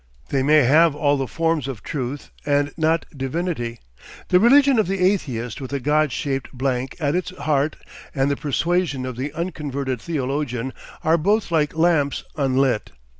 [0.29, 3.77] They may have all the forms of truth and not divinity.
[4.29, 7.75] The religion of the atheist with a God shaped blank at its heart
[8.15, 12.93] and the persuasion of the unconverted theologian, are both like lamps unlit.